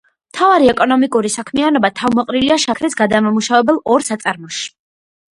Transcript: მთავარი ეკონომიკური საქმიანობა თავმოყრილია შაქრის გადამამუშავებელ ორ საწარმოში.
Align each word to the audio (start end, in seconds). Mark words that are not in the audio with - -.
მთავარი 0.29 0.69
ეკონომიკური 0.71 1.29
საქმიანობა 1.33 1.91
თავმოყრილია 1.99 2.57
შაქრის 2.63 2.95
გადამამუშავებელ 3.01 3.77
ორ 3.97 4.07
საწარმოში. 4.09 4.65